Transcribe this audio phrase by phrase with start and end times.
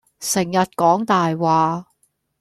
[0.19, 1.85] 成日講大話